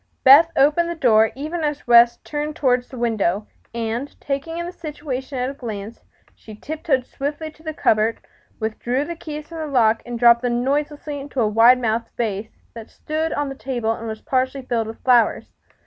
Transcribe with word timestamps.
Beth 0.23 0.51
opened 0.55 0.89
the 0.89 0.95
door 0.95 1.29
even 1.35 1.61
as 1.63 1.85
West 1.85 2.25
turned 2.25 2.55
toward 2.55 2.81
the 2.85 2.97
window, 2.97 3.45
and, 3.71 4.19
taking 4.19 4.57
in 4.57 4.65
the 4.65 4.71
situation 4.71 5.37
at 5.37 5.51
a 5.51 5.53
glance, 5.53 6.01
she 6.33 6.55
tiptoed 6.55 7.05
swiftly 7.05 7.51
to 7.51 7.61
the 7.61 7.71
cupboard, 7.71 8.19
withdrew 8.59 9.05
the 9.05 9.15
keys 9.15 9.49
from 9.49 9.59
the 9.59 9.67
lock 9.67 10.01
and 10.03 10.17
dropped 10.17 10.41
them 10.41 10.63
noiselessly 10.63 11.19
into 11.19 11.39
a 11.39 11.47
wide 11.47 11.77
mouthed 11.79 12.09
vase 12.17 12.49
that 12.73 12.89
stood 12.89 13.31
on 13.33 13.47
the 13.49 13.53
table 13.53 13.91
and 13.91 14.07
was 14.07 14.21
partially 14.21 14.63
filled 14.65 14.87
with 14.87 15.03
flowers. 15.03 15.51